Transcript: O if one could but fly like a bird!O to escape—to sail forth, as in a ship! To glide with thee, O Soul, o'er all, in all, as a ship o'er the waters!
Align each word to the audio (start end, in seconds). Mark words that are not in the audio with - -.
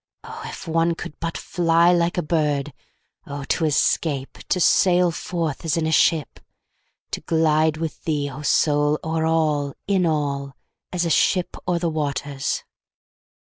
O 0.23 0.41
if 0.47 0.67
one 0.67 0.95
could 0.95 1.19
but 1.19 1.37
fly 1.37 1.93
like 1.93 2.17
a 2.17 2.23
bird!O 2.23 3.43
to 3.43 3.65
escape—to 3.65 4.59
sail 4.59 5.11
forth, 5.11 5.63
as 5.63 5.77
in 5.77 5.85
a 5.85 5.91
ship! 5.91 6.39
To 7.11 7.21
glide 7.21 7.77
with 7.77 8.03
thee, 8.05 8.27
O 8.27 8.41
Soul, 8.41 8.97
o'er 9.03 9.27
all, 9.27 9.75
in 9.85 10.07
all, 10.07 10.55
as 10.91 11.05
a 11.05 11.11
ship 11.11 11.55
o'er 11.67 11.77
the 11.77 11.87
waters! 11.87 12.63